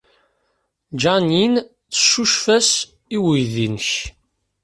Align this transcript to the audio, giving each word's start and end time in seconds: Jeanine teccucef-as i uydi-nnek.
Jeanine 1.01 1.59
teccucef-as 1.91 2.69
i 3.15 3.17
uydi-nnek. 3.27 3.89